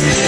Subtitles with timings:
[0.00, 0.27] Yeah.